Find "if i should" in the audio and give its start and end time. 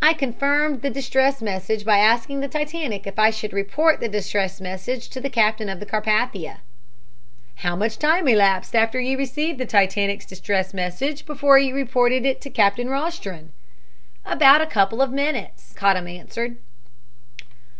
3.06-3.52